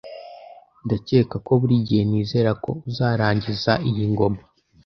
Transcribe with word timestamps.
Ndakeka 0.85 1.35
ko 1.45 1.51
buri 1.59 1.75
gihe 1.87 2.03
nizera 2.09 2.51
ko 2.63 2.71
uzarangiza 2.89 3.71
iyi 3.89 4.05
ngoma. 4.11 4.41